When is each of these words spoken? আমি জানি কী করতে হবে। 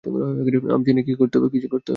আমি 0.71 0.83
জানি 0.87 1.01
কী 1.03 1.13
করতে 1.15 1.35
হবে। 1.37 1.47